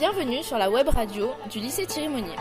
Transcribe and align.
Bienvenue 0.00 0.42
sur 0.42 0.56
la 0.56 0.70
web 0.70 0.88
radio 0.88 1.28
du 1.50 1.58
lycée 1.58 1.84
Thierry 1.84 2.08
Monnier. 2.08 2.34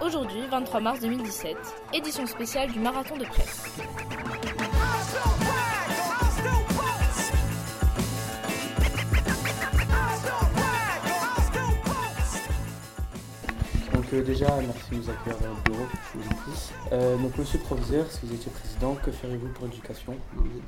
Aujourd'hui, 0.00 0.40
23 0.50 0.80
mars 0.80 1.00
2017, 1.00 1.54
édition 1.92 2.24
spéciale 2.26 2.72
du 2.72 2.78
marathon 2.80 3.18
de 3.18 3.26
presse. 3.26 3.76
Donc 13.92 14.14
euh, 14.14 14.22
déjà, 14.22 14.46
merci 14.62 14.90
de 14.92 14.96
nous 14.96 15.10
accueillir 15.10 15.38
dans 15.40 15.48
le 15.48 15.62
bureau. 15.62 15.86
je 16.14 16.18
vous 16.18 16.26
en 16.26 16.34
prie. 16.36 16.72
Euh, 16.92 17.16
donc 17.18 17.36
monsieur 17.36 17.58
le 17.58 17.64
professeur, 17.64 18.10
si 18.10 18.24
vous 18.24 18.32
étiez 18.32 18.50
président, 18.50 18.94
que 18.94 19.10
ferez-vous 19.10 19.48
pour 19.48 19.66
l'éducation? 19.66 20.14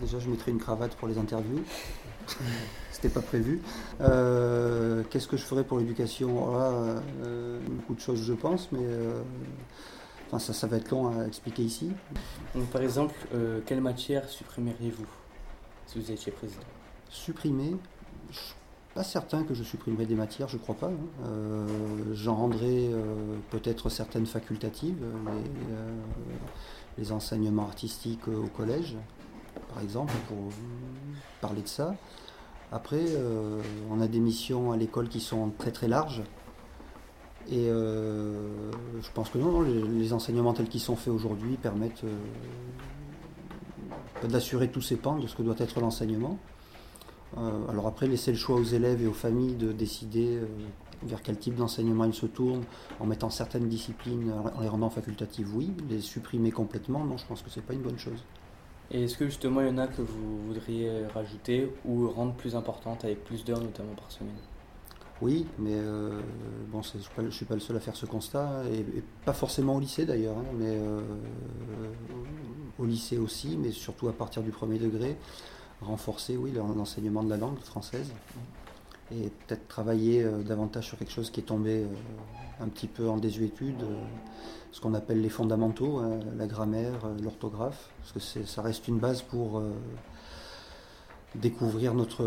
Déjà, 0.03 0.19
je 0.19 0.29
mettrai 0.29 0.51
une 0.51 0.59
cravate 0.59 0.95
pour 0.97 1.09
les 1.09 1.17
interviews. 1.17 1.65
C'était 2.93 3.09
pas 3.09 3.21
prévu. 3.23 3.61
Euh, 4.01 5.03
Qu'est-ce 5.11 5.29
que 5.29 5.37
je 5.37 5.45
ferais 5.45 5.65
pour 5.65 5.79
l'éducation? 5.79 6.29
Voilà, 6.47 7.01
euh, 7.25 7.61
Beaucoup 7.69 7.95
de 7.95 8.01
choses, 8.01 8.23
je 8.25 8.33
pense, 8.33 8.71
mais 8.73 8.81
euh, 8.83 9.23
enfin, 10.27 10.39
ça, 10.39 10.53
ça 10.53 10.67
va 10.67 10.79
être 10.79 10.91
long 10.91 11.09
à 11.19 11.25
expliquer 11.27 11.63
ici. 11.63 11.91
Donc 12.55 12.67
par 12.67 12.83
exemple, 12.83 13.15
quelle 13.67 13.81
matière 13.81 14.29
supprimeriez-vous 14.29 15.07
si 15.87 16.01
vous 16.01 16.11
étiez 16.11 16.33
président? 16.33 16.63
Supprimer, 17.09 17.77
je 18.31 18.37
suis 18.39 18.55
pas 18.95 19.05
certain 19.05 19.45
que 19.45 19.55
je 19.55 19.63
supprimerai 19.63 20.05
des 20.07 20.17
matières, 20.17 20.49
je 20.49 20.57
crois 20.59 20.75
pas. 20.75 20.89
hein. 20.89 21.25
Euh, 21.25 21.67
J'en 22.15 22.35
rendrai 22.35 22.91
euh, 22.93 23.37
peut-être 23.51 23.89
certaines 23.91 24.27
facultatives, 24.27 24.99
les, 25.01 25.75
euh, 25.75 25.95
les 26.99 27.13
enseignements 27.13 27.63
artistiques 27.65 28.27
au 28.29 28.49
collège, 28.49 28.97
par 29.73 29.83
exemple, 29.83 30.13
pour 30.29 30.37
parler 31.41 31.63
de 31.63 31.69
ça. 31.69 31.95
Après, 32.71 33.01
euh, 33.01 33.63
on 33.91 34.01
a 34.01 34.09
des 34.09 34.21
missions 34.21 34.73
à 34.73 34.77
l'école 34.77 35.09
qui 35.09 35.21
sont 35.21 35.51
très 35.57 35.71
très 35.71 35.89
larges. 35.89 36.23
Et 37.51 37.71
euh, 37.71 38.71
je 39.01 39.09
pense 39.15 39.31
que 39.31 39.39
non, 39.39 39.63
les, 39.63 40.13
enseignements 40.13 40.53
tels 40.53 40.69
qu'ils 40.69 40.83
sont 40.83 40.97
faits 40.97 41.15
aujourd'hui 41.15 41.57
permettent 41.57 42.05
euh, 42.05 42.19
d'assurer 44.29 44.69
tous 44.71 44.83
ces 44.83 44.97
pans 44.97 45.19
de 45.19 45.27
ce 45.27 45.35
que 45.35 45.43
doit 45.43 45.55
être 45.59 45.81
l'enseignement. 45.81 46.39
Alors 47.69 47.87
après, 47.87 48.07
laisser 48.07 48.33
le 48.33 48.39
choix 48.39 48.57
aux 48.57 48.65
élèves 48.65 49.03
et 49.03 49.07
aux 49.07 49.13
familles 49.13 49.55
de 49.55 49.71
décider 49.71 50.41
vers 51.03 51.23
quel 51.23 51.39
type 51.39 51.57
d'enseignement 51.57 52.05
ils 52.05 52.15
se 52.15 52.25
tournent, 52.25 52.65
en 53.01 53.07
mettant 53.07 53.29
certaines 53.29 53.69
disciplines, 53.69 54.33
en 54.57 54.63
les 54.63 54.69
rendant 54.69 54.89
facultatives, 54.89 55.55
oui. 55.55 55.71
Les 55.91 56.01
supprimer 56.01 56.51
complètement, 56.51 57.05
non, 57.05 57.19
je 57.19 57.27
pense 57.27 57.43
que 57.43 57.51
c'est 57.51 57.61
pas 57.61 57.75
une 57.75 57.83
bonne 57.83 57.99
chose. 57.99 58.25
Et 58.91 59.05
est-ce 59.05 59.19
que 59.19 59.27
justement 59.27 59.61
il 59.61 59.69
y 59.69 59.71
en 59.71 59.79
a 59.79 59.87
que 59.87 60.01
vous 60.01 60.47
voudriez 60.47 61.07
rajouter 61.15 61.71
ou 61.85 62.09
rendre 62.09 62.33
plus 62.35 62.57
importantes 62.57 63.05
avec 63.05 63.23
plus 63.25 63.45
d'heures 63.45 63.61
notamment 63.61 63.93
par 63.95 64.11
semaine? 64.11 64.35
Oui, 65.21 65.47
mais 65.59 65.75
euh, 65.75 66.21
bon, 66.69 66.81
je 66.83 66.91
je 67.25 67.31
suis 67.31 67.45
pas 67.45 67.55
le 67.55 67.61
seul 67.61 67.77
à 67.77 67.81
faire 67.81 67.97
ce 67.97 68.07
constat, 68.07 68.63
et, 68.73 69.03
pas 69.25 69.33
forcément 69.33 69.75
au 69.75 69.81
lycée 69.81 70.07
d'ailleurs, 70.07 70.39
hein, 70.39 70.45
mais 70.57 70.77
euh, 70.77 71.01
au 72.79 72.85
lycée 72.85 73.19
aussi, 73.19 73.57
mais 73.61 73.73
surtout 73.73 74.09
à 74.09 74.13
partir 74.13 74.43
du 74.43 74.51
premier 74.51 74.79
degré, 74.79 75.17
renforcer, 75.83 76.37
oui, 76.37 76.53
l'en- 76.53 76.73
l'enseignement 76.73 77.25
de 77.25 77.31
la 77.31 77.37
langue 77.37 77.59
française, 77.59 78.13
et 79.13 79.31
peut-être 79.47 79.67
travailler 79.69 80.23
euh, 80.23 80.43
davantage 80.43 80.87
sur 80.87 80.99
quelque 80.99 81.13
chose 81.13 81.31
qui 81.31 81.41
est 81.41 81.45
tombé 81.45 81.85
euh, 81.85 81.87
un 82.61 82.69
petit 82.69 82.87
peu 82.87 83.09
en 83.09 83.17
désuétude, 83.17 83.83
euh, 83.83 83.97
ce 84.73 84.81
qu'on 84.81 84.95
appelle 84.95 85.21
les 85.21 85.29
fondamentaux, 85.29 85.99
hein, 85.99 86.21
la 86.37 86.47
grammaire, 86.47 87.09
l'orthographe, 87.23 87.91
parce 88.01 88.13
que 88.13 88.45
ça 88.45 88.63
reste 88.63 88.87
une 88.87 88.99
base 88.99 89.23
pour 89.23 89.63
découvrir 91.35 91.95
notre, 91.95 92.23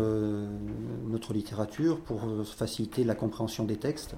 notre 1.06 1.34
littérature, 1.34 2.00
pour 2.00 2.22
faciliter 2.44 3.04
la 3.04 3.14
compréhension 3.14 3.64
des 3.64 3.76
textes, 3.76 4.16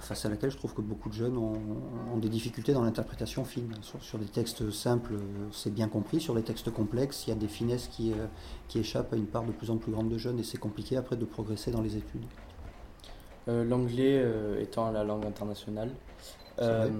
face 0.00 0.26
à 0.26 0.28
laquelle 0.28 0.50
je 0.50 0.56
trouve 0.56 0.74
que 0.74 0.82
beaucoup 0.82 1.08
de 1.08 1.14
jeunes 1.14 1.38
ont, 1.38 1.54
ont 2.12 2.18
des 2.18 2.28
difficultés 2.28 2.72
dans 2.72 2.82
l'interprétation 2.82 3.44
fine. 3.44 3.72
Sur, 3.82 4.02
sur 4.02 4.18
des 4.18 4.26
textes 4.26 4.70
simples, 4.70 5.14
c'est 5.52 5.72
bien 5.72 5.88
compris, 5.88 6.20
sur 6.20 6.34
les 6.34 6.42
textes 6.42 6.70
complexes, 6.70 7.26
il 7.26 7.30
y 7.30 7.32
a 7.32 7.36
des 7.36 7.48
finesses 7.48 7.88
qui, 7.88 8.12
euh, 8.12 8.26
qui 8.68 8.78
échappent 8.78 9.12
à 9.12 9.16
une 9.16 9.26
part 9.26 9.44
de 9.44 9.52
plus 9.52 9.70
en 9.70 9.76
plus 9.76 9.92
grande 9.92 10.08
de 10.08 10.18
jeunes, 10.18 10.38
et 10.38 10.44
c'est 10.44 10.58
compliqué 10.58 10.96
après 10.96 11.16
de 11.16 11.24
progresser 11.24 11.70
dans 11.70 11.82
les 11.82 11.96
études. 11.96 12.24
Euh, 13.48 13.64
L'anglais 13.64 14.20
euh, 14.24 14.60
étant 14.60 14.90
la 14.90 15.04
langue 15.04 15.24
internationale, 15.24 15.90
euh, 16.60 16.90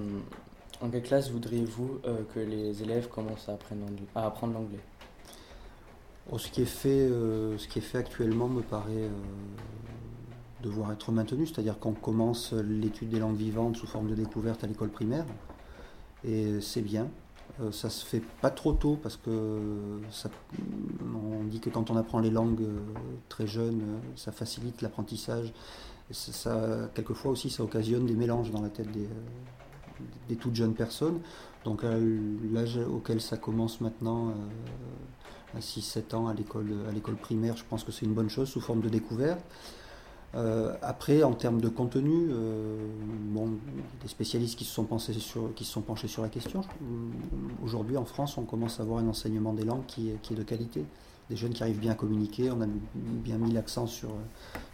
en 0.80 0.90
quelle 0.90 1.02
classe 1.02 1.30
voudriez-vous 1.30 2.00
que 2.34 2.40
les 2.40 2.82
élèves 2.82 3.08
commencent 3.08 3.48
à 3.48 3.54
apprendre 4.26 4.54
l'anglais, 4.54 4.78
Oh, 6.30 6.38
ce, 6.38 6.50
qui 6.50 6.62
est 6.62 6.64
fait, 6.64 7.08
ce 7.08 7.68
qui 7.68 7.78
est 7.78 7.82
fait 7.82 7.98
actuellement 7.98 8.48
me 8.48 8.60
paraît 8.60 9.08
devoir 10.62 10.92
être 10.92 11.12
maintenu, 11.12 11.46
c'est-à-dire 11.46 11.78
qu'on 11.78 11.92
commence 11.92 12.52
l'étude 12.52 13.08
des 13.10 13.18
langues 13.18 13.36
vivantes 13.36 13.76
sous 13.76 13.86
forme 13.86 14.08
de 14.08 14.14
découverte 14.14 14.64
à 14.64 14.66
l'école 14.66 14.88
primaire, 14.90 15.26
et 16.24 16.60
c'est 16.60 16.82
bien. 16.82 17.08
Euh, 17.60 17.70
ça 17.72 17.88
se 17.88 18.04
fait 18.04 18.22
pas 18.42 18.50
trop 18.50 18.72
tôt 18.72 18.98
parce 19.02 19.16
que 19.16 19.60
ça- 20.10 20.28
on 21.14 21.44
dit 21.44 21.60
que 21.60 21.70
quand 21.70 21.90
on 21.90 21.96
apprend 21.96 22.18
les 22.18 22.28
langues 22.30 22.60
euh, 22.62 22.78
très 23.28 23.46
jeunes, 23.46 23.80
euh, 23.82 23.98
ça 24.16 24.32
facilite 24.32 24.82
l'apprentissage. 24.82 25.54
Ça, 26.10 26.90
quelquefois 26.94 27.30
aussi, 27.32 27.48
ça 27.50 27.62
occasionne 27.62 28.04
des 28.06 28.14
mélanges 28.14 28.50
dans 28.50 28.60
la 28.62 28.68
tête 28.68 28.90
des, 28.92 29.08
des 30.28 30.36
toutes 30.36 30.54
jeunes 30.54 30.74
personnes. 30.74 31.20
Donc 31.64 31.82
à 31.82 31.94
l'âge 32.52 32.78
auquel 32.78 33.20
ça 33.20 33.36
commence 33.36 33.80
maintenant, 33.80 34.32
à 35.56 35.60
6-7 35.60 36.14
ans 36.14 36.28
à 36.28 36.34
l'école 36.34 37.16
primaire, 37.20 37.56
je 37.56 37.64
pense 37.64 37.82
que 37.82 37.90
c'est 37.90 38.06
une 38.06 38.14
bonne 38.14 38.30
chose 38.30 38.48
sous 38.48 38.60
forme 38.60 38.82
de 38.82 38.88
découverte. 38.88 39.44
Euh, 40.36 40.74
après, 40.82 41.22
en 41.22 41.32
termes 41.32 41.60
de 41.60 41.68
contenu, 41.68 42.28
euh, 42.30 42.76
bon, 43.28 43.52
des 44.02 44.08
spécialistes 44.08 44.58
qui 44.58 44.64
se 44.64 44.72
sont, 44.72 44.84
pensés 44.84 45.14
sur, 45.14 45.54
qui 45.54 45.64
se 45.64 45.72
sont 45.72 45.80
penchés 45.80 46.08
sur 46.08 46.22
la 46.22 46.28
question. 46.28 46.60
Aujourd'hui, 47.64 47.96
en 47.96 48.04
France, 48.04 48.36
on 48.36 48.44
commence 48.44 48.78
à 48.78 48.82
avoir 48.82 48.98
un 48.98 49.08
enseignement 49.08 49.54
des 49.54 49.64
langues 49.64 49.86
qui 49.86 50.10
est, 50.10 50.34
de 50.34 50.42
qualité. 50.42 50.84
Des 51.30 51.36
jeunes 51.36 51.54
qui 51.54 51.62
arrivent 51.62 51.80
bien 51.80 51.92
à 51.92 51.94
communiquer, 51.94 52.50
on 52.50 52.60
a 52.60 52.66
bien 52.94 53.38
mis 53.38 53.52
l'accent 53.52 53.86
sur, 53.86 54.10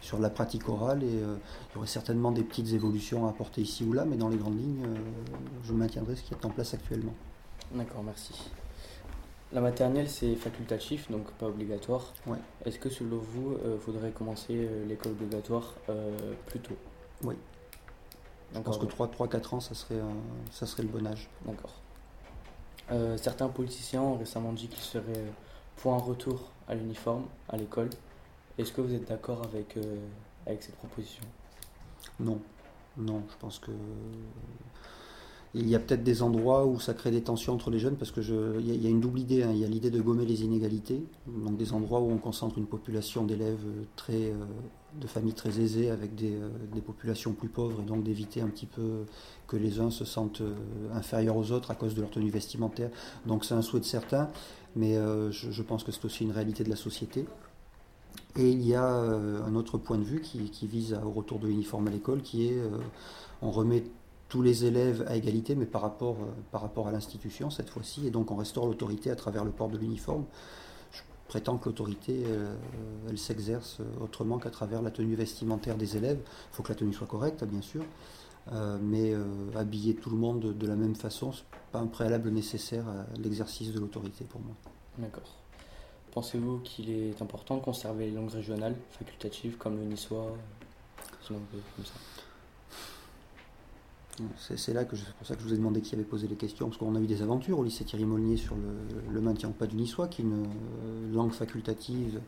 sur 0.01 0.19
la 0.19 0.29
pratique 0.29 0.69
orale 0.69 1.01
et 1.01 1.07
euh, 1.07 1.35
il 1.71 1.75
y 1.75 1.77
aurait 1.77 1.87
certainement 1.87 2.31
des 2.31 2.43
petites 2.43 2.73
évolutions 2.73 3.25
à 3.25 3.29
apporter 3.29 3.61
ici 3.61 3.83
ou 3.83 3.93
là, 3.93 4.05
mais 4.05 4.17
dans 4.17 4.29
les 4.29 4.37
grandes 4.37 4.59
lignes, 4.59 4.85
euh, 4.85 4.95
je 5.63 5.73
maintiendrai 5.73 6.15
ce 6.15 6.21
qui 6.21 6.33
est 6.33 6.45
en 6.45 6.49
place 6.49 6.75
actuellement. 6.75 7.13
D'accord, 7.73 8.03
merci. 8.03 8.33
La 9.53 9.61
maternelle, 9.61 10.09
c'est 10.09 10.35
facultatif, 10.35 11.11
donc 11.11 11.31
pas 11.33 11.45
obligatoire. 11.45 12.11
Ouais. 12.25 12.39
Est-ce 12.65 12.79
que 12.79 12.89
selon 12.89 13.17
vous, 13.17 13.57
il 13.63 13.79
faudrait 13.79 14.11
commencer 14.11 14.67
euh, 14.67 14.85
l'école 14.87 15.11
obligatoire 15.11 15.75
euh, 15.89 16.33
plus 16.47 16.59
tôt? 16.59 16.75
Oui. 17.23 17.35
Je 18.55 18.59
pense 18.59 18.77
que 18.77 18.85
3-4 18.85 19.55
ans, 19.55 19.59
ça 19.59 19.73
serait, 19.73 19.95
euh, 19.95 20.11
ça 20.51 20.65
serait 20.65 20.83
le 20.83 20.89
bon 20.89 21.05
âge. 21.05 21.29
D'accord. 21.45 21.73
Euh, 22.91 23.17
certains 23.17 23.47
politiciens 23.47 24.01
ont 24.01 24.17
récemment 24.17 24.53
dit 24.53 24.67
qu'ils 24.67 24.83
seraient 24.83 25.03
euh, 25.17 25.29
pour 25.77 25.93
un 25.93 25.97
retour 25.97 26.51
à 26.67 26.75
l'uniforme 26.75 27.25
à 27.49 27.57
l'école. 27.57 27.89
Est-ce 28.57 28.71
que 28.71 28.81
vous 28.81 28.93
êtes 28.93 29.07
d'accord 29.07 29.43
avec, 29.43 29.77
euh, 29.77 29.97
avec 30.45 30.61
cette 30.61 30.75
proposition? 30.75 31.23
Non, 32.19 32.39
non, 32.97 33.23
je 33.29 33.35
pense 33.39 33.57
que 33.59 33.71
il 35.55 35.69
y 35.69 35.75
a 35.75 35.79
peut-être 35.79 36.03
des 36.03 36.23
endroits 36.23 36.65
où 36.65 36.79
ça 36.79 36.93
crée 36.93 37.11
des 37.11 37.21
tensions 37.21 37.53
entre 37.53 37.69
les 37.69 37.79
jeunes 37.79 37.95
parce 37.95 38.11
que 38.11 38.21
je, 38.21 38.59
y 38.59 38.85
a, 38.85 38.89
une 38.89 39.01
double 39.01 39.19
idée. 39.19 39.43
hein. 39.43 39.51
Il 39.53 39.59
y 39.59 39.65
a 39.65 39.67
l'idée 39.67 39.91
de 39.91 40.01
gommer 40.01 40.25
les 40.25 40.43
inégalités, 40.43 41.03
donc 41.27 41.57
des 41.57 41.73
endroits 41.73 41.99
où 41.99 42.09
on 42.11 42.17
concentre 42.17 42.57
une 42.57 42.65
population 42.65 43.23
d'élèves 43.23 43.63
très, 43.95 44.31
euh, 44.31 44.45
de 44.99 45.07
familles 45.07 45.33
très 45.33 45.59
aisées 45.59 45.91
avec 45.91 46.15
des, 46.15 46.33
euh, 46.33 46.49
des 46.73 46.81
populations 46.81 47.33
plus 47.33 47.49
pauvres 47.49 47.81
et 47.81 47.85
donc 47.85 48.03
d'éviter 48.03 48.41
un 48.41 48.47
petit 48.47 48.65
peu 48.65 49.05
que 49.47 49.55
les 49.55 49.79
uns 49.79 49.91
se 49.91 50.05
sentent 50.05 50.41
euh, 50.41 50.55
inférieurs 50.93 51.37
aux 51.37 51.51
autres 51.51 51.69
à 51.69 51.75
cause 51.75 51.93
de 51.93 52.01
leur 52.01 52.09
tenue 52.09 52.31
vestimentaire. 52.31 52.89
Donc 53.27 53.45
c'est 53.45 53.53
un 53.53 53.61
souhait 53.61 53.79
de 53.79 53.85
certains, 53.85 54.29
mais 54.75 54.97
euh, 54.97 55.31
je, 55.31 55.61
pense 55.61 55.83
que 55.83 55.91
c'est 55.91 56.03
aussi 56.05 56.23
une 56.23 56.31
réalité 56.31 56.63
de 56.63 56.69
la 56.69 56.75
société. 56.75 57.25
Et 58.35 58.49
il 58.49 58.65
y 58.65 58.73
a 58.73 58.87
euh, 58.87 59.43
un 59.45 59.55
autre 59.55 59.77
point 59.77 59.97
de 59.97 60.03
vue 60.03 60.21
qui, 60.21 60.67
vise 60.67 60.97
au 61.03 61.11
retour 61.11 61.39
de 61.39 61.47
l'uniforme 61.47 61.87
à 61.87 61.91
l'école, 61.91 62.21
qui 62.21 62.47
est 62.47 62.57
euh, 62.57 62.69
on 63.41 63.51
remet 63.51 63.83
tous 64.33 64.41
les 64.41 64.65
élèves 64.65 65.05
à 65.07 65.15
égalité, 65.15 65.53
mais 65.53 65.67
par 65.67 65.83
rapport, 65.83 66.15
euh, 66.15 66.25
par 66.49 66.61
rapport 66.61 66.87
à 66.87 66.91
l'institution 66.91 67.51
cette 67.51 67.69
fois-ci, 67.69 68.07
et 68.07 68.09
donc 68.09 68.31
on 68.31 68.35
restaure 68.35 68.65
l'autorité 68.65 69.11
à 69.11 69.15
travers 69.15 69.45
le 69.45 69.51
port 69.51 69.69
de 69.69 69.77
l'uniforme. 69.77 70.25
Je 70.91 71.01
prétends 71.27 71.59
que 71.59 71.69
l'autorité, 71.69 72.23
euh, 72.25 72.55
elle 73.07 73.19
s'exerce 73.19 73.77
autrement 74.01 74.39
qu'à 74.39 74.49
travers 74.49 74.81
la 74.81 74.89
tenue 74.89 75.13
vestimentaire 75.13 75.77
des 75.77 75.97
élèves. 75.97 76.17
Il 76.51 76.55
faut 76.55 76.63
que 76.63 76.69
la 76.69 76.75
tenue 76.75 76.93
soit 76.93 77.05
correcte, 77.05 77.43
bien 77.43 77.61
sûr, 77.61 77.83
euh, 78.51 78.79
mais 78.81 79.13
euh, 79.13 79.23
habiller 79.55 79.93
tout 79.93 80.09
le 80.09 80.17
monde 80.17 80.57
de, 80.57 80.67
la 80.67 80.75
même 80.75 80.95
façon, 80.95 81.31
c'est 81.31 81.45
pas 81.71 81.77
un 81.77 81.85
préalable 81.85 82.31
nécessaire 82.31 82.87
à 82.87 83.05
l'exercice 83.19 83.71
de 83.71 83.79
l'autorité 83.79 84.25
pour 84.25 84.41
moi. 84.41 84.55
D'accord. 84.97 85.37
Pensez-vous 86.11 86.57
qu'il 86.59 86.89
est 86.89 87.21
important 87.21 87.57
de 87.57 87.61
conserver 87.61 88.07
les 88.07 88.13
langues 88.13 88.31
régionales 88.31 88.75
facultatives 88.97 89.57
comme 89.57 89.77
le 89.77 89.85
niçois 89.85 90.35
euh, 91.31 91.35
ça? 91.83 91.93
C'est 94.37 94.73
là 94.73 94.85
que 94.85 94.95
c'est 94.95 95.11
pour 95.15 95.25
ça 95.25 95.35
que 95.35 95.41
je 95.41 95.47
vous 95.47 95.53
ai 95.53 95.57
demandé 95.57 95.81
qui 95.81 95.95
avait 95.95 96.03
posé 96.03 96.27
les 96.27 96.35
questions, 96.35 96.67
parce 96.67 96.77
qu'on 96.77 96.95
a 96.95 96.99
eu 96.99 97.07
des 97.07 97.21
aventures 97.23 97.57
au 97.57 97.63
lycée 97.63 97.83
Thierry 97.83 98.05
Molnier 98.05 98.37
sur 98.37 98.55
le, 99.11 99.21
maintien 99.21 99.49
ou 99.49 99.53
pas 99.53 99.65
du 99.65 99.75
niçois, 99.75 100.07
qui 100.07 100.21
est 100.21 100.25
une 100.25 100.43
euh, 100.43 101.13
langue 101.13 101.31
facultative 101.31 102.19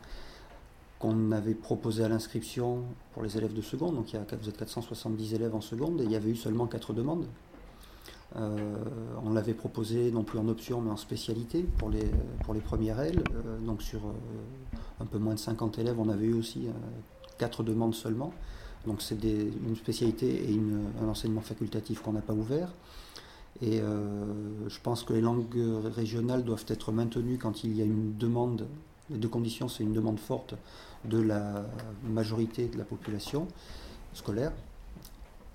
qu'on 0.97 1.31
avait 1.31 1.53
proposé 1.53 2.03
à 2.03 2.09
l'inscription 2.09 2.83
pour 3.13 3.21
les 3.21 3.37
élèves 3.37 3.53
de 3.53 3.61
seconde. 3.61 3.95
Donc 3.95 4.13
il 4.13 4.15
y 4.15 4.19
a, 4.19 4.25
vous 4.41 4.49
êtes 4.49 4.57
470 4.57 5.33
élèves 5.33 5.53
en 5.53 5.61
seconde 5.61 6.01
et 6.01 6.05
il 6.05 6.11
y 6.11 6.15
avait 6.15 6.31
eu 6.31 6.35
seulement 6.35 6.65
4 6.65 6.93
demandes. 6.93 7.27
Euh, 8.37 8.77
on 9.23 9.31
l'avait 9.33 9.53
proposé 9.53 10.11
non 10.11 10.23
plus 10.23 10.39
en 10.39 10.47
option 10.47 10.81
mais 10.81 10.89
en 10.89 10.97
spécialité 10.97 11.63
pour 11.77 11.89
les, 11.89 12.09
pour 12.43 12.53
les 12.53 12.61
premières 12.61 12.99
L. 12.99 13.21
Euh, 13.35 13.59
donc 13.59 13.81
sur 13.83 14.01
un 14.99 15.05
peu 15.05 15.19
moins 15.19 15.35
de 15.35 15.39
50 15.39 15.77
élèves, 15.77 15.99
on 15.99 16.09
avait 16.09 16.25
eu 16.25 16.33
aussi 16.33 16.67
4 17.37 17.61
demandes 17.63 17.93
seulement. 17.93 18.33
Donc 18.85 19.01
c'est 19.01 19.21
une 19.23 19.75
spécialité 19.75 20.51
et 20.51 20.59
un 21.01 21.07
enseignement 21.07 21.41
facultatif 21.41 22.01
qu'on 22.01 22.13
n'a 22.13 22.21
pas 22.21 22.33
ouvert. 22.33 22.73
Et 23.61 23.79
je 23.79 24.79
pense 24.83 25.03
que 25.03 25.13
les 25.13 25.21
langues 25.21 25.47
régionales 25.95 26.43
doivent 26.43 26.65
être 26.67 26.91
maintenues 26.91 27.37
quand 27.37 27.63
il 27.63 27.75
y 27.75 27.81
a 27.81 27.85
une 27.85 28.17
demande 28.17 28.67
les 29.09 29.17
deux 29.17 29.27
conditions, 29.27 29.67
c'est 29.67 29.83
une 29.83 29.93
demande 29.93 30.19
forte 30.19 30.55
de 31.03 31.19
la 31.19 31.65
majorité 32.03 32.67
de 32.67 32.77
la 32.77 32.85
population 32.85 33.47
scolaire 34.13 34.51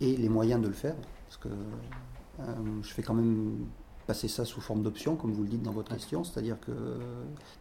et 0.00 0.16
les 0.16 0.28
moyens 0.28 0.62
de 0.62 0.68
le 0.68 0.74
faire. 0.74 0.94
Parce 1.28 1.36
que 1.38 1.48
euh, 1.48 2.82
je 2.82 2.88
fais 2.88 3.02
quand 3.02 3.14
même 3.14 3.66
passer 4.06 4.28
ça 4.28 4.44
sous 4.44 4.60
forme 4.60 4.82
d'option, 4.82 5.16
comme 5.16 5.32
vous 5.32 5.42
le 5.42 5.48
dites 5.48 5.62
dans 5.62 5.72
votre 5.72 5.92
question, 5.92 6.24
c'est-à-dire 6.24 6.58
que 6.60 6.72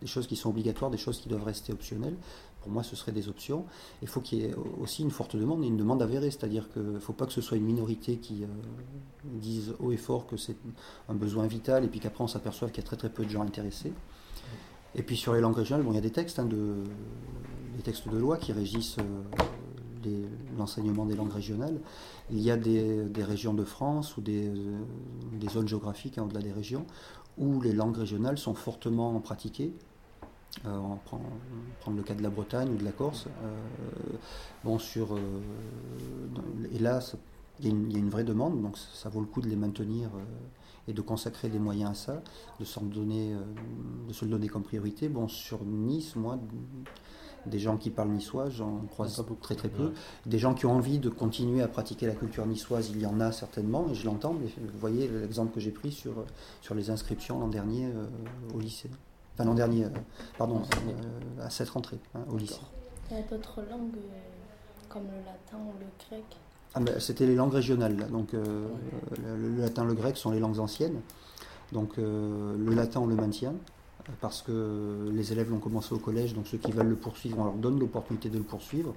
des 0.01 0.07
choses 0.07 0.25
qui 0.25 0.35
sont 0.35 0.49
obligatoires, 0.49 0.89
des 0.89 0.97
choses 0.97 1.19
qui 1.19 1.29
doivent 1.29 1.43
rester 1.43 1.73
optionnelles, 1.73 2.15
pour 2.61 2.71
moi 2.71 2.83
ce 2.83 2.95
seraient 2.95 3.11
des 3.11 3.29
options. 3.29 3.65
Il 4.01 4.07
faut 4.07 4.21
qu'il 4.21 4.39
y 4.39 4.45
ait 4.45 4.55
aussi 4.79 5.03
une 5.03 5.11
forte 5.11 5.35
demande 5.35 5.63
et 5.63 5.67
une 5.67 5.77
demande 5.77 6.01
avérée, 6.01 6.31
c'est-à-dire 6.31 6.69
qu'il 6.71 6.83
ne 6.83 6.99
faut 6.99 7.13
pas 7.13 7.25
que 7.25 7.33
ce 7.33 7.41
soit 7.41 7.57
une 7.57 7.65
minorité 7.65 8.17
qui 8.17 8.43
euh, 8.43 8.47
dise 9.23 9.73
haut 9.79 9.91
et 9.91 9.97
fort 9.97 10.27
que 10.27 10.37
c'est 10.37 10.57
un 11.07 11.15
besoin 11.15 11.47
vital 11.47 11.83
et 11.83 11.87
puis 11.87 11.99
qu'après 11.99 12.23
on 12.23 12.27
s'aperçoive 12.27 12.71
qu'il 12.71 12.83
y 12.83 12.85
a 12.85 12.87
très 12.87 12.97
très 12.97 13.09
peu 13.09 13.25
de 13.25 13.29
gens 13.29 13.41
intéressés. 13.41 13.93
Et 14.95 15.03
puis 15.03 15.17
sur 15.17 15.33
les 15.33 15.41
langues 15.41 15.55
régionales, 15.55 15.85
bon, 15.85 15.91
il 15.91 15.95
y 15.95 15.99
a 15.99 16.01
des 16.01 16.11
textes, 16.11 16.39
hein, 16.39 16.45
de, 16.45 16.75
des 17.75 17.83
textes 17.83 18.09
de 18.09 18.17
loi 18.17 18.37
qui 18.37 18.51
régissent 18.51 18.97
euh, 18.99 20.25
l'enseignement 20.57 21.05
des 21.05 21.15
langues 21.15 21.31
régionales. 21.31 21.79
Il 22.31 22.39
y 22.39 22.51
a 22.51 22.57
des, 22.57 23.07
régions 23.17 23.53
de 23.53 23.63
France 23.63 24.17
ou 24.17 24.21
des, 24.21 24.47
euh, 24.47 25.49
zones 25.49 25.67
géographiques 25.67 26.17
hein, 26.17 26.23
au-delà 26.23 26.41
des 26.41 26.51
régions 26.51 26.85
où 27.37 27.61
les 27.61 27.71
langues 27.71 27.97
régionales 27.97 28.37
sont 28.37 28.53
fortement 28.53 29.19
pratiquées. 29.21 29.73
Euh, 30.65 30.77
on 30.77 30.97
prend, 30.97 31.21
prendre 31.79 31.97
le 31.97 32.03
cas 32.03 32.15
de 32.15 32.23
la 32.23 32.29
Bretagne 32.29 32.69
ou 32.69 32.77
de 32.77 32.83
la 32.83 32.91
Corse. 32.91 33.27
bon, 34.63 34.79
sur, 34.79 35.17
et 36.71 36.79
là, 36.79 36.99
il 37.59 37.91
y, 37.91 37.95
a 37.95 37.99
une 37.99 38.09
vraie 38.09 38.23
demande, 38.23 38.61
donc 38.61 38.77
ça 38.77 39.09
vaut 39.09 39.19
le 39.19 39.27
coup 39.27 39.41
de 39.41 39.47
les 39.47 39.55
maintenir 39.55 40.09
et 40.89 40.93
de 40.93 41.01
consacrer 41.01 41.49
des 41.49 41.59
moyens 41.59 41.91
à 41.91 41.93
ça, 41.93 42.23
de, 42.59 42.65
s'en 42.65 42.81
donner, 42.81 43.33
euh, 43.33 43.39
de 44.07 44.13
se 44.13 44.25
le 44.25 44.31
donner 44.31 44.47
comme 44.47 44.63
priorité. 44.63 45.07
Bon, 45.07 45.27
sur 45.27 45.63
Nice, 45.63 46.15
moi, 46.15 46.39
des 47.45 47.59
gens 47.59 47.77
qui 47.77 47.91
parlent 47.91 48.09
niçois, 48.09 48.49
j'en 48.49 48.79
croise 48.89 49.23
très 49.39 49.55
très 49.55 49.69
peu. 49.69 49.93
Des 50.25 50.39
gens 50.39 50.55
qui 50.55 50.65
ont 50.65 50.73
envie 50.73 50.97
de 50.97 51.09
continuer 51.09 51.61
à 51.61 51.67
pratiquer 51.67 52.07
la 52.07 52.15
culture 52.15 52.45
niçoise, 52.47 52.89
il 52.89 52.99
y 52.99 53.05
en 53.05 53.19
a 53.19 53.31
certainement, 53.31 53.87
et 53.89 53.93
je 53.93 54.05
l'entends, 54.05 54.33
mais 54.33 54.47
vous 54.47 54.79
voyez 54.79 55.07
l'exemple 55.07 55.53
que 55.53 55.59
j'ai 55.59 55.71
pris 55.71 55.91
sur, 55.91 56.25
sur 56.61 56.73
les 56.73 56.89
inscriptions 56.89 57.39
l'an 57.39 57.49
dernier 57.49 57.85
euh, 57.85 58.07
au 58.55 58.59
lycée. 58.59 58.89
Enfin, 59.39 59.47
l'an 59.47 59.55
dernier, 59.55 59.85
euh, 59.85 59.89
pardon, 60.37 60.61
à 61.41 61.49
cette 61.49 61.69
rentrée, 61.69 61.97
hein, 62.13 62.19
au 62.29 62.35
lycée. 62.35 62.59
Il 63.09 63.15
y 63.15 63.19
a 63.21 63.23
d'autres 63.23 63.61
langues 63.71 63.95
comme 64.89 65.03
le 65.03 65.25
latin 65.25 65.57
ou 65.65 65.71
le 65.79 65.85
grec 66.07 66.25
ah, 66.75 66.81
c'était 66.99 67.25
les 67.25 67.33
langues 67.33 67.53
régionales. 67.53 67.95
Donc, 68.11 68.35
euh, 68.35 68.67
le, 69.17 69.59
latin, 69.59 69.83
le 69.85 69.95
grec 69.95 70.17
sont 70.17 70.29
les 70.29 70.39
langues 70.39 70.59
anciennes. 70.59 71.01
Donc, 71.71 71.97
euh, 71.97 72.55
le 72.55 72.75
latin, 72.75 72.99
on 72.99 73.07
le 73.07 73.15
maintient 73.15 73.55
parce 74.21 74.43
que 74.43 75.09
les 75.11 75.31
élèves 75.31 75.49
l'ont 75.49 75.57
commencé 75.57 75.95
au 75.95 75.97
collège. 75.97 76.35
Donc, 76.35 76.45
ceux 76.45 76.59
qui 76.59 76.71
veulent 76.71 76.89
le 76.89 76.95
poursuivre, 76.95 77.39
on 77.39 77.45
leur 77.45 77.53
donne 77.53 77.79
l'opportunité 77.79 78.29
de 78.29 78.37
le 78.37 78.43
poursuivre. 78.43 78.93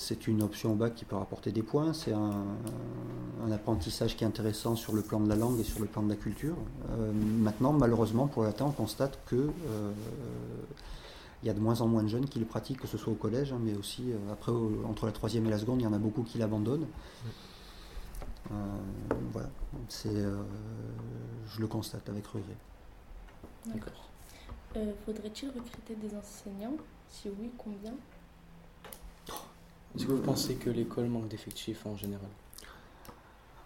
C'est 0.00 0.28
une 0.28 0.42
option 0.42 0.72
au 0.72 0.74
bac 0.76 0.94
qui 0.94 1.04
peut 1.04 1.16
rapporter 1.16 1.50
des 1.50 1.64
points. 1.64 1.92
C'est 1.92 2.12
un, 2.12 2.46
apprentissage 3.50 4.14
qui 4.14 4.22
est 4.24 4.26
intéressant 4.26 4.76
sur 4.76 4.94
le 4.94 5.02
plan 5.02 5.18
de 5.18 5.28
la 5.28 5.34
langue 5.34 5.58
et 5.58 5.64
sur 5.64 5.80
le 5.80 5.86
plan 5.86 6.02
de 6.02 6.08
la 6.08 6.16
culture. 6.16 6.54
Euh, 6.90 7.10
maintenant, 7.12 7.72
malheureusement, 7.72 8.26
pour 8.28 8.42
le 8.42 8.48
latin, 8.48 8.66
on 8.66 8.70
constate 8.70 9.18
que 9.26 9.50
il 11.42 11.46
y 11.46 11.50
a 11.50 11.54
de 11.54 11.60
moins 11.60 11.80
en 11.80 11.86
moins 11.86 12.02
de 12.02 12.08
jeunes 12.08 12.28
qui 12.28 12.38
le 12.38 12.44
pratiquent, 12.44 12.80
que 12.80 12.88
ce 12.88 12.98
soit 12.98 13.12
au 13.12 13.16
collège, 13.16 13.52
hein, 13.52 13.60
mais 13.60 13.76
aussi 13.76 14.10
euh, 14.10 14.32
après, 14.32 14.52
entre 14.52 15.06
la 15.06 15.12
troisième 15.12 15.46
et 15.46 15.50
la 15.50 15.58
seconde, 15.58 15.80
il 15.80 15.84
y 15.84 15.86
en 15.86 15.92
a 15.92 15.98
beaucoup 15.98 16.22
qui 16.22 16.38
l'abandonnent. 16.38 16.86
Euh, 18.50 18.54
voilà, 19.32 19.48
c'est, 19.88 20.08
euh, 20.08 20.42
je 21.48 21.60
le 21.60 21.66
constate 21.66 22.08
avec 22.08 22.26
regret. 22.26 22.56
D'accord. 23.66 24.08
faudrait-il 25.04 25.48
recruter 25.50 25.94
des 25.94 26.16
enseignants? 26.16 26.76
Si 27.08 27.28
oui, 27.28 27.50
combien? 27.56 27.94
Est-ce 29.98 30.06
que 30.06 30.12
vous 30.12 30.22
pensez 30.22 30.54
que 30.54 30.70
l'école 30.70 31.08
manque 31.08 31.26
d'effectifs 31.26 31.84
en 31.84 31.96
général? 31.96 32.28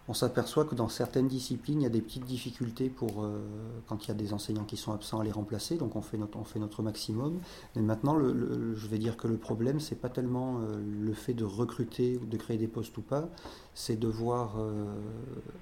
On 0.07 0.15
s'aperçoit 0.15 0.65
que 0.65 0.73
dans 0.73 0.89
certaines 0.89 1.27
disciplines, 1.27 1.81
il 1.81 1.83
y 1.83 1.85
a 1.85 1.91
des 1.91 2.01
petites 2.01 2.25
difficultés 2.25 2.89
pour 2.89 3.23
euh, 3.23 3.39
quand 3.87 4.03
il 4.03 4.07
y 4.07 4.11
a 4.11 4.15
des 4.15 4.33
enseignants 4.33 4.63
qui 4.63 4.75
sont 4.75 4.93
absents 4.93 5.19
à 5.19 5.23
les 5.23 5.31
remplacer, 5.31 5.75
donc 5.75 5.95
on 5.95 6.01
fait 6.01 6.17
notre, 6.17 6.39
on 6.39 6.43
fait 6.43 6.57
notre 6.57 6.81
maximum. 6.81 7.39
Mais 7.75 7.83
maintenant, 7.83 8.17
je 8.19 8.87
vais 8.87 8.97
dire 8.97 9.15
que 9.15 9.27
le 9.27 9.37
problème, 9.37 9.79
c'est 9.79 9.93
pas 9.93 10.09
tellement 10.09 10.57
euh, 10.57 10.75
le 11.03 11.13
fait 11.13 11.35
de 11.35 11.45
recruter 11.45 12.17
ou 12.17 12.25
de 12.25 12.35
créer 12.35 12.57
des 12.57 12.67
postes 12.67 12.97
ou 12.97 13.03
pas, 13.03 13.29
c'est 13.75 13.99
de 13.99 14.07
voir 14.07 14.55
euh, 14.57 14.85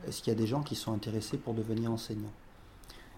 est-ce 0.08 0.22
qu'il 0.22 0.32
y 0.32 0.36
a 0.38 0.40
des 0.40 0.48
gens 0.48 0.64
qui 0.64 0.76
sont 0.76 0.94
intéressés 0.94 1.36
pour 1.36 1.54
devenir 1.54 1.92
enseignants? 1.92 2.32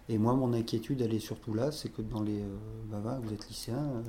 Et 0.09 0.17
moi, 0.17 0.33
mon 0.33 0.53
inquiétude, 0.53 1.01
elle 1.01 1.13
est 1.13 1.19
surtout 1.19 1.53
là, 1.53 1.71
c'est 1.71 1.89
que 1.89 2.01
dans 2.01 2.23
les... 2.23 2.43
bah, 2.91 3.19
vous 3.23 3.31
êtes 3.31 3.47
lycéen, 3.47 4.03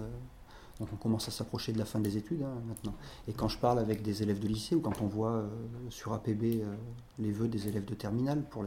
donc 0.81 0.89
on 0.93 0.97
commence 0.97 1.29
à 1.29 1.31
s'approcher 1.31 1.73
de 1.73 1.79
la 1.79 1.85
fin 1.85 2.01
des 2.01 2.17
études 2.17 2.43
hein, 2.43 2.55
maintenant. 2.67 2.95
Et 3.29 3.33
quand 3.33 3.49
je 3.49 3.59
parle 3.59 3.79
avec 3.79 4.03
des 4.03 4.23
élèves 4.23 4.41
de 4.41 4.49
lycée 4.49 4.75
ou 4.75 4.81
quand 4.81 5.01
on 5.03 5.07
voit 5.07 5.31
euh, 5.31 5.49
sur 5.89 6.13
APB 6.13 6.43
euh, 6.43 6.75
les 7.19 7.31
vœux 7.31 7.49
des 7.49 7.69
élèves 7.69 7.85
de 7.85 7.95
terminale 7.95 8.43
pour 8.51 8.65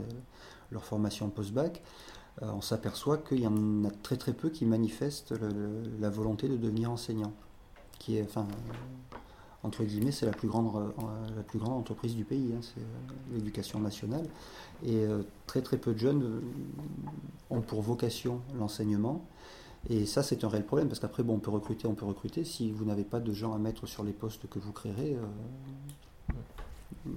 leur 0.71 0.83
formation 0.86 1.30
post-bac, 1.30 1.81
euh, 2.42 2.51
on 2.54 2.62
s'aperçoit 2.62 3.18
qu'il 3.18 3.42
y 3.42 3.48
en 3.48 3.83
a 3.83 3.92
très 4.04 4.15
très 4.15 4.33
peu 4.33 4.50
qui 4.50 4.65
manifestent 4.65 5.33
la 6.00 6.09
volonté 6.09 6.48
de 6.48 6.56
devenir 6.56 6.92
enseignant. 6.92 7.33
Qui 8.00 8.19
entre 9.63 9.83
guillemets, 9.83 10.12
c'est 10.12 10.27
la 10.27 10.31
plus 10.31 10.48
grande, 10.48 10.94
la 11.36 11.42
plus 11.42 11.57
grande 11.57 11.74
entreprise 11.74 12.15
du 12.15 12.24
pays, 12.24 12.53
hein, 12.56 12.62
c'est 12.62 13.33
l'éducation 13.33 13.80
nationale. 13.80 14.25
Et 14.86 15.03
très 15.48 15.62
très 15.63 15.77
peu 15.77 15.94
de 15.94 15.98
jeunes 15.98 16.42
ont 17.50 17.62
pour 17.62 17.81
vocation 17.81 18.39
l'enseignement. 18.57 19.25
Et 19.89 20.06
ça, 20.06 20.22
c'est 20.22 20.44
un 20.44 20.50
réel 20.50 20.66
problème, 20.66 20.89
parce 20.89 21.00
qu'après, 21.00 21.24
bon, 21.24 21.36
on 21.36 21.39
peut 21.39 21.51
recruter, 21.51 21.88
on 21.88 21.95
peut 21.95 22.06
recruter. 22.06 22.44
Si 22.44 22.72
vous 22.72 22.84
n'avez 22.86 23.06
pas 23.06 23.19
de 23.19 23.31
gens 23.31 23.54
à 23.54 23.57
mettre 23.57 23.88
sur 23.88 24.04
les 24.04 24.12
postes 24.12 24.48
que 24.50 24.60
vous 24.60 24.74
créerez, 24.74 25.18
euh, 27.06 27.15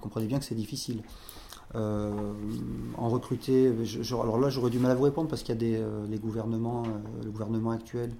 comprenez 0.00 0.26
bien 0.26 0.38
que 0.38 0.44
c'est 0.44 0.56
difficile. 0.56 1.02
Euh, 1.74 2.32
en 2.96 3.08
recruter, 3.08 3.72
alors 4.10 4.38
là, 4.38 4.50
j'aurais 4.50 4.70
du 4.70 4.78
mal 4.78 4.90
à 4.90 4.94
vous 4.94 5.04
répondre, 5.04 5.28
parce 5.28 5.42
qu'il 5.42 5.54
y 5.54 5.58
a 5.58 5.60
des, 5.60 5.76
euh, 5.76 6.06
les 6.08 6.18
gouvernements, 6.18 6.82
le 7.22 7.30
gouvernement 7.30 7.70
actuel 7.70 8.12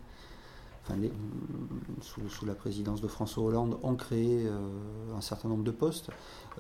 sous, 2.01 2.47
la 2.47 2.55
présidence 2.55 3.01
de 3.01 3.09
François 3.09 3.45
Hollande, 3.45 3.79
ont 3.83 3.95
créé 3.95 4.47
euh, 4.47 5.17
un 5.17 5.21
certain 5.21 5.49
nombre 5.49 5.65
de 5.65 5.71
postes. 5.71 6.11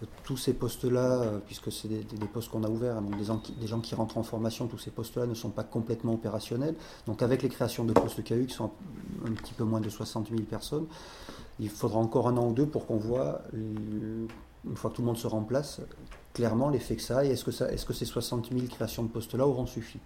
Euh, 0.02 0.06
tous 0.24 0.36
ces 0.36 0.54
postes-là, 0.54 1.22
euh, 1.22 1.38
puisque 1.44 1.70
c'est 1.70 1.88
des, 1.88 2.26
postes 2.26 2.50
qu'on 2.50 2.64
a 2.64 2.68
ouverts, 2.68 3.00
donc 3.00 3.16
des 3.18 3.24
gens, 3.66 3.80
qui, 3.80 3.94
rentrent 3.94 4.18
en 4.18 4.22
formation, 4.22 4.66
tous 4.66 4.78
ces 4.78 4.90
postes-là 4.90 5.26
ne 5.26 5.34
sont 5.34 5.50
pas 5.50 5.64
complètement 5.64 6.14
opérationnels. 6.14 6.74
Donc 7.06 7.22
avec 7.22 7.42
les 7.42 7.48
créations 7.48 7.84
de 7.84 7.92
postes 7.92 8.22
KU, 8.24 8.46
qui 8.46 8.54
sont 8.54 8.70
un, 9.26 9.32
petit 9.32 9.54
peu 9.54 9.64
moins 9.64 9.80
de 9.80 9.88
60 9.88 10.28
000 10.30 10.42
personnes, 10.42 10.86
il 11.58 11.70
faudra 11.70 11.98
encore 11.98 12.28
un 12.28 12.36
an 12.36 12.48
ou 12.48 12.52
deux 12.52 12.66
pour 12.66 12.86
qu'on 12.86 12.98
voit, 12.98 13.40
une 13.54 14.28
fois 14.74 14.90
que 14.90 14.96
tout 14.96 15.02
le 15.02 15.06
monde 15.06 15.16
se 15.16 15.26
remplace, 15.26 15.80
clairement 16.34 16.68
l'effet 16.68 16.96
que 16.96 17.02
ça 17.02 17.18
a 17.18 17.24
que, 17.24 17.28
est-ce 17.28 17.86
que 17.86 17.92
ces 17.94 18.04
60 18.04 18.50
000 18.52 18.66
créations 18.66 19.04
de 19.04 19.08
postes-là 19.08 19.46
auront 19.46 19.66
suffi 19.66 19.98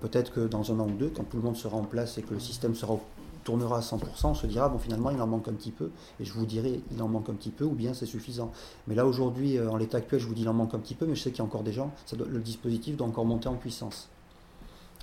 peut-être 0.00 0.32
que 0.32 0.40
dans 0.40 0.72
un 0.72 0.80
an 0.80 0.86
ou 0.86 0.92
deux, 0.92 1.10
quand 1.14 1.24
tout 1.24 1.36
le 1.36 1.42
monde 1.42 1.56
sera 1.56 1.76
en 1.76 1.84
place 1.84 2.18
et 2.18 2.22
que 2.22 2.34
le 2.34 2.40
système 2.40 2.74
sera, 2.74 2.98
tournera 3.44 3.78
à 3.78 3.80
100%, 3.80 3.98
on 4.24 4.34
se 4.34 4.46
dira, 4.46 4.68
bon 4.68 4.78
finalement 4.78 5.10
il 5.10 5.20
en 5.20 5.26
manque 5.26 5.48
un 5.48 5.52
petit 5.52 5.70
peu, 5.70 5.90
et 6.18 6.24
je 6.24 6.32
vous 6.32 6.46
dirai, 6.46 6.82
il 6.90 7.02
en 7.02 7.08
manque 7.08 7.28
un 7.28 7.34
petit 7.34 7.50
peu, 7.50 7.64
ou 7.64 7.72
bien 7.72 7.94
c'est 7.94 8.06
suffisant. 8.06 8.52
Mais 8.86 8.94
là 8.94 9.06
aujourd'hui, 9.06 9.58
euh, 9.58 9.70
en 9.70 9.76
l'état 9.76 9.98
actuel, 9.98 10.20
je 10.20 10.26
vous 10.26 10.34
dis, 10.34 10.42
il 10.42 10.48
en 10.48 10.54
manque 10.54 10.74
un 10.74 10.78
petit 10.78 10.94
peu, 10.94 11.06
mais 11.06 11.14
je 11.14 11.22
sais 11.22 11.30
qu'il 11.30 11.38
y 11.38 11.42
a 11.42 11.44
encore 11.44 11.62
des 11.62 11.72
gens, 11.72 11.92
le 12.12 12.40
dispositif 12.40 12.96
doit 12.96 13.06
encore 13.06 13.24
monter 13.24 13.48
en 13.48 13.54
puissance. 13.54 14.08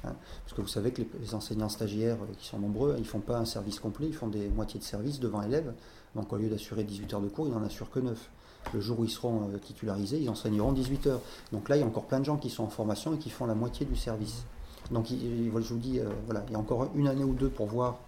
Hein, 0.03 0.13
parce 0.43 0.55
que 0.55 0.61
vous 0.61 0.67
savez 0.67 0.91
que 0.91 1.01
les, 1.19 1.33
enseignants 1.33 1.69
stagiaires 1.69 2.17
euh, 2.21 2.33
qui 2.37 2.47
sont 2.47 2.59
nombreux, 2.59 2.93
ils 2.97 3.01
ne 3.01 3.07
font 3.07 3.19
pas 3.19 3.37
un 3.37 3.45
service 3.45 3.79
complet, 3.79 4.07
ils 4.07 4.15
font 4.15 4.27
des 4.27 4.47
moitiés 4.47 4.79
de 4.79 4.85
service 4.85 5.19
devant 5.19 5.41
élèves. 5.41 5.73
Donc 6.15 6.31
au 6.31 6.37
lieu 6.37 6.49
d'assurer 6.49 6.83
18 6.83 7.13
heures 7.15 7.21
de 7.21 7.29
cours, 7.29 7.47
ils 7.47 7.53
n'en 7.53 7.63
assurent 7.63 7.89
que 7.89 7.99
9. 7.99 8.29
Le 8.73 8.81
jour 8.81 8.99
où 8.99 9.05
ils 9.05 9.09
seront 9.09 9.49
titularisés, 9.63 10.19
ils 10.19 10.29
enseigneront 10.29 10.73
18 10.73 11.07
heures. 11.07 11.21
Donc 11.51 11.69
là, 11.69 11.77
il 11.77 11.79
y 11.79 11.83
a 11.83 11.85
encore 11.85 12.05
plein 12.05 12.19
de 12.19 12.25
gens 12.25 12.37
qui 12.37 12.49
sont 12.49 12.63
en 12.63 12.69
formation 12.69 13.13
et 13.15 13.17
qui 13.17 13.29
font 13.29 13.45
la 13.45 13.55
moitié 13.55 13.85
du 13.85 13.95
service. 13.95 14.43
Donc 14.91 15.07
je 15.09 15.73
vous 15.73 15.79
dis, 15.79 15.99
euh, 15.99 16.09
voilà, 16.25 16.43
il 16.47 16.53
y 16.53 16.55
a 16.55 16.59
encore 16.59 16.89
une 16.95 17.07
année 17.07 17.23
ou 17.23 17.33
deux 17.33 17.49
pour 17.49 17.67
voir 17.67 17.99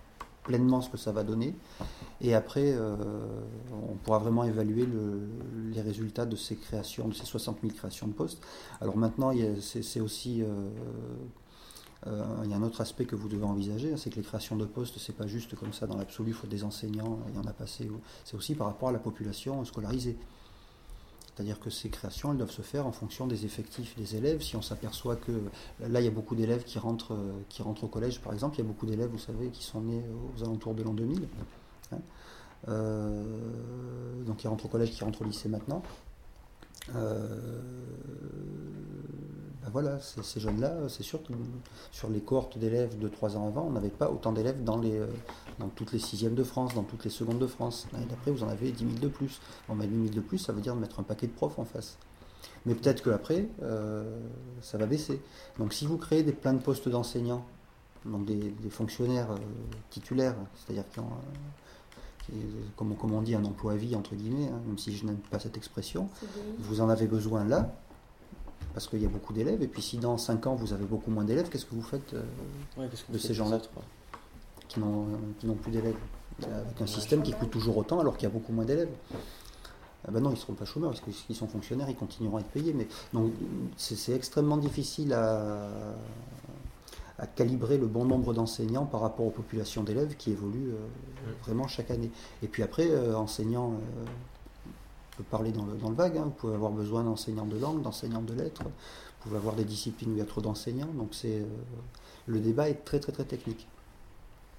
pleinement 0.43 0.81
ce 0.81 0.89
que 0.89 0.97
ça 0.97 1.11
va 1.11 1.23
donner. 1.23 1.53
Et 2.21 2.33
après, 2.33 2.73
euh, 2.73 2.95
on 3.89 3.95
pourra 3.95 4.19
vraiment 4.19 4.43
évaluer 4.43 4.87
les 5.71 5.81
résultats 5.81 6.25
de 6.25 6.35
ces 6.35 6.55
créations, 6.55 7.07
de 7.07 7.13
ces 7.13 7.25
60 7.25 7.59
000 7.61 7.73
créations 7.73 8.07
de 8.07 8.13
postes. 8.13 8.41
Alors 8.81 8.97
maintenant, 8.97 9.31
c'est 9.61 9.99
aussi... 9.99 10.43
Euh, 12.07 12.23
il 12.45 12.49
y 12.49 12.53
a 12.53 12.55
un 12.55 12.63
autre 12.63 12.79
aspect 12.79 13.03
que 13.03 13.17
vous 13.17 13.27
devez 13.27 13.43
envisager, 13.43 13.97
c'est 13.97 14.09
que 14.09 14.15
les 14.15 14.21
créations 14.21 14.55
de 14.55 14.63
postes, 14.63 14.97
c'est 14.99 15.15
pas 15.15 15.27
juste 15.27 15.55
comme 15.55 15.73
ça 15.73 15.85
dans 15.85 15.97
l'absolu, 15.97 16.31
il 16.31 16.33
faut 16.33 16.47
des 16.47 16.63
enseignants, 16.63 17.19
il 17.27 17.35
y 17.35 17.37
en 17.37 17.45
a 17.45 17.51
passé. 17.51 17.91
C'est 18.23 18.37
aussi 18.37 18.55
par 18.55 18.67
rapport 18.67 18.87
à 18.87 18.93
la 18.93 18.99
population 18.99 19.65
scolarisée. 19.65 20.17
C'est-à-dire 21.39 21.61
que 21.61 21.69
ces 21.69 21.87
créations, 21.87 22.31
elles 22.31 22.37
doivent 22.37 22.51
se 22.51 22.61
faire 22.61 22.85
en 22.85 22.91
fonction 22.91 23.25
des 23.25 23.45
effectifs 23.45 23.95
des 23.97 24.17
élèves. 24.17 24.41
Si 24.41 24.57
on 24.57 24.61
s'aperçoit 24.61 25.15
que 25.15 25.31
là, 25.79 26.01
il 26.01 26.03
y 26.03 26.07
a 26.07 26.11
beaucoup 26.11 26.35
d'élèves 26.35 26.65
qui 26.65 26.79
rentrent, 26.79 27.17
qui 27.47 27.61
rentrent 27.61 27.85
au 27.85 27.87
collège, 27.87 28.19
par 28.19 28.33
exemple, 28.33 28.57
il 28.57 28.57
y 28.57 28.65
a 28.65 28.67
beaucoup 28.67 28.85
d'élèves, 28.85 29.09
vous 29.09 29.19
savez, 29.19 29.47
qui 29.47 29.63
sont 29.63 29.79
nés 29.79 30.03
aux 30.35 30.43
alentours 30.43 30.73
de 30.73 30.83
l'an 30.83 30.91
2000. 30.91 31.29
Hein. 31.93 31.97
Euh, 32.67 33.23
donc 34.25 34.35
qui 34.35 34.49
rentrent 34.49 34.65
au 34.65 34.67
collège, 34.67 34.91
qui 34.91 35.01
rentrent 35.01 35.21
au 35.21 35.23
lycée 35.23 35.47
maintenant. 35.47 35.81
Euh, 36.93 37.61
voilà, 39.71 39.99
ces 39.99 40.39
jeunes-là, 40.39 40.73
c'est 40.89 41.03
sûr 41.03 41.21
que 41.23 41.33
sur 41.91 42.09
les 42.09 42.19
cohortes 42.19 42.57
d'élèves 42.57 42.97
de 42.97 43.07
3 43.07 43.37
ans 43.37 43.47
avant, 43.47 43.65
on 43.67 43.71
n'avait 43.71 43.89
pas 43.89 44.09
autant 44.09 44.31
d'élèves 44.31 44.63
dans, 44.63 44.77
les, 44.77 44.97
euh, 44.97 45.07
dans 45.59 45.67
toutes 45.69 45.91
les 45.91 45.99
sixièmes 45.99 46.35
de 46.35 46.43
France, 46.43 46.73
dans 46.73 46.83
toutes 46.83 47.03
les 47.03 47.09
secondes 47.09 47.39
de 47.39 47.47
France. 47.47 47.87
L'année 47.93 48.05
d'après, 48.05 48.31
vous 48.31 48.43
en 48.43 48.49
avez 48.49 48.71
10 48.71 48.79
000 48.79 48.91
de 48.99 49.07
plus. 49.07 49.39
Bon, 49.67 49.75
mais 49.75 49.87
10 49.87 49.95
000 49.95 50.15
de 50.15 50.21
plus, 50.21 50.37
ça 50.37 50.53
veut 50.53 50.61
dire 50.61 50.75
mettre 50.75 50.99
un 50.99 51.03
paquet 51.03 51.27
de 51.27 51.31
profs 51.31 51.59
en 51.59 51.65
face. 51.65 51.97
Mais 52.65 52.75
peut-être 52.75 53.03
qu'après, 53.03 53.47
euh, 53.63 54.19
ça 54.61 54.77
va 54.77 54.85
baisser. 54.85 55.21
Donc 55.57 55.73
si 55.73 55.85
vous 55.85 55.97
créez 55.97 56.23
des 56.23 56.33
plein 56.33 56.53
de 56.53 56.61
postes 56.61 56.89
d'enseignants, 56.89 57.45
donc 58.05 58.25
des, 58.25 58.53
fonctionnaires 58.69 59.27
titulaires, 59.89 60.35
c'est-à-dire 60.55 60.85
qui 60.89 60.99
ont 60.99 61.09
comme, 62.75 62.95
on 63.01 63.21
dit, 63.21 63.35
un 63.35 63.43
emploi 63.43 63.73
à 63.73 63.75
vie, 63.75 63.95
entre 63.95 64.15
guillemets, 64.15 64.47
hein, 64.47 64.61
même 64.65 64.77
si 64.77 64.95
je 64.95 65.05
n'aime 65.05 65.17
pas 65.17 65.39
cette 65.39 65.57
expression, 65.57 66.09
vous 66.59 66.81
en 66.81 66.89
avez 66.89 67.07
besoin 67.07 67.43
là, 67.43 67.73
parce 68.73 68.87
qu'il 68.87 69.01
y 69.01 69.05
a 69.05 69.09
beaucoup 69.09 69.33
d'élèves, 69.33 69.61
et 69.61 69.67
puis 69.67 69.81
si 69.81 69.97
dans 69.97 70.17
5 70.17 70.47
ans 70.47 70.55
vous 70.55 70.73
avez 70.73 70.85
beaucoup 70.85 71.11
moins 71.11 71.23
d'élèves, 71.23 71.49
qu'est-ce 71.49 71.65
que 71.65 71.75
vous 71.75 71.81
faites 71.81 72.13
euh, 72.13 72.87
de 73.09 73.17
ces 73.17 73.33
gens-là 73.33 73.59
qui 74.67 74.79
n'ont 74.79 75.55
plus 75.61 75.71
d'élèves 75.71 75.95
Avec 76.43 76.81
un 76.81 76.87
système 76.87 77.23
qui 77.23 77.33
coûte 77.33 77.49
toujours 77.49 77.77
autant 77.77 77.99
alors 77.99 78.17
qu'il 78.17 78.27
y 78.27 78.31
a 78.31 78.33
beaucoup 78.33 78.53
moins 78.53 78.65
d'élèves. 78.65 78.89
Ah 80.07 80.11
ben 80.11 80.21
non, 80.21 80.29
ils 80.29 80.33
ne 80.33 80.39
seront 80.39 80.53
pas 80.53 80.65
chômeurs, 80.65 80.91
parce 80.91 81.01
qu'ils 81.01 81.35
sont 81.35 81.47
fonctionnaires, 81.47 81.89
ils 81.89 81.95
continueront 81.95 82.37
à 82.37 82.39
être 82.39 82.47
payés. 82.47 82.73
Mais 82.73 82.87
donc 83.13 83.33
c'est 83.75 84.13
extrêmement 84.13 84.57
difficile 84.57 85.13
à, 85.13 85.69
à 87.19 87.27
calibrer 87.27 87.77
le 87.77 87.87
bon 87.87 88.05
nombre 88.05 88.33
d'enseignants 88.33 88.85
par 88.85 89.01
rapport 89.01 89.25
aux 89.25 89.31
populations 89.31 89.83
d'élèves 89.83 90.15
qui 90.15 90.31
évoluent 90.31 90.71
euh, 90.71 91.31
vraiment 91.45 91.67
chaque 91.67 91.91
année. 91.91 92.11
Et 92.41 92.47
puis 92.47 92.63
après, 92.63 92.89
euh, 92.89 93.15
enseignants, 93.15 93.73
peut 95.19 95.29
parler 95.29 95.51
dans 95.51 95.65
le, 95.65 95.73
dans 95.73 95.89
le 95.89 95.95
vague, 95.95 96.17
hein, 96.17 96.23
vous 96.25 96.31
pouvez 96.31 96.55
avoir 96.55 96.71
besoin 96.71 97.03
d'enseignants 97.03 97.45
de 97.45 97.57
langue, 97.57 97.81
d'enseignants 97.81 98.21
de 98.21 98.33
lettres, 98.33 98.63
vous 98.63 99.23
pouvez 99.23 99.37
avoir 99.37 99.55
des 99.55 99.65
disciplines 99.65 100.11
où 100.11 100.13
il 100.13 100.19
y 100.19 100.21
a 100.21 100.25
trop 100.25 100.41
d'enseignants, 100.41 100.87
donc 100.97 101.09
c'est 101.13 101.43
le 102.25 102.39
débat 102.39 102.69
est 102.69 102.85
très 102.85 102.99
très 102.99 103.11
très 103.11 103.25
technique. 103.25 103.67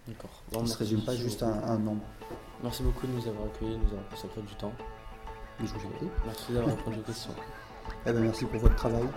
D'accord. 0.06 0.30
il 0.52 0.62
ne 0.62 0.66
se 0.66 0.76
résume 0.76 1.02
pas 1.02 1.14
juste 1.14 1.42
à 1.42 1.48
un, 1.70 1.78
nombre. 1.78 2.02
Merci 2.62 2.82
beaucoup 2.82 3.06
de 3.06 3.12
nous 3.12 3.26
avoir 3.28 3.46
accueillis, 3.46 3.76
de 3.76 3.78
nous 3.78 3.90
avoir 3.90 4.08
consacré 4.08 4.42
du 4.42 4.54
temps. 4.54 4.72
je 5.60 5.66
vous 5.66 5.86
en 5.86 5.90
prie. 5.90 6.08
Merci 6.26 6.52
d'avoir 6.52 6.76
répondu 6.76 6.98
aux 6.98 7.02
questions. 7.02 7.34
Eh 8.06 8.12
ben, 8.12 8.20
merci 8.20 8.44
pour 8.44 8.60
votre 8.60 8.76
travail. 8.76 9.08